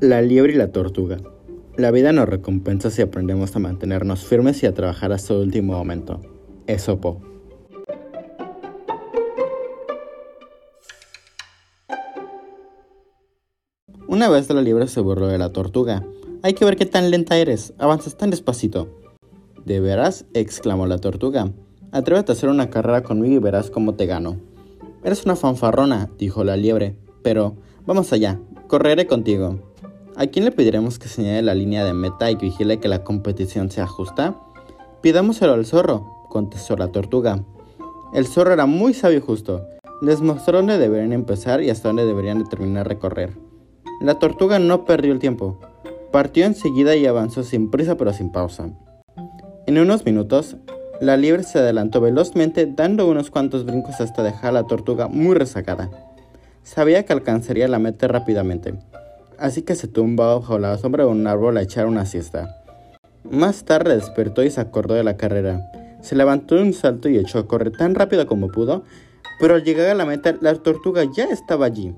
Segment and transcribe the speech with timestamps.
[0.00, 1.18] La liebre y la tortuga.
[1.76, 5.74] La vida nos recompensa si aprendemos a mantenernos firmes y a trabajar hasta el último
[5.74, 6.22] momento.
[6.66, 7.20] Esopo.
[14.08, 16.02] Una vez la liebre se burló de la tortuga.
[16.42, 17.74] Hay que ver qué tan lenta eres.
[17.76, 18.88] Avanzas tan despacito.
[19.66, 20.24] ¿De veras?
[20.32, 21.52] exclamó la tortuga.
[21.92, 24.40] Atrévete a hacer una carrera conmigo y verás cómo te gano.
[25.04, 26.96] Eres una fanfarrona, dijo la liebre.
[27.22, 29.69] Pero, vamos allá, correré contigo.
[30.20, 33.70] ¿A quién le pediremos que señale la línea de meta y vigile que la competición
[33.70, 34.34] sea justa?
[35.00, 37.42] Pidámoselo al zorro, contestó la tortuga.
[38.12, 39.66] El zorro era muy sabio y justo.
[40.02, 43.32] Les mostró dónde deberían empezar y hasta dónde deberían terminar recorrer.
[44.02, 45.58] La tortuga no perdió el tiempo.
[46.12, 48.68] Partió enseguida y avanzó sin prisa pero sin pausa.
[49.66, 50.58] En unos minutos,
[51.00, 55.34] la liebre se adelantó velozmente dando unos cuantos brincos hasta dejar a la tortuga muy
[55.34, 55.88] rezagada.
[56.62, 58.74] Sabía que alcanzaría la meta rápidamente,
[59.40, 62.56] así que se tumbó bajo la sombra de un árbol a echar una siesta.
[63.28, 65.70] Más tarde despertó y se acordó de la carrera.
[66.02, 68.84] Se levantó de un salto y echó a correr tan rápido como pudo,
[69.40, 71.94] pero al llegar a la meta la tortuga ya estaba allí.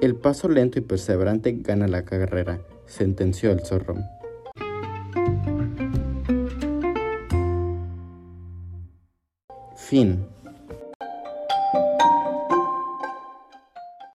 [0.00, 3.96] El paso lento y perseverante gana la carrera, sentenció el zorro.
[9.76, 10.33] Fim.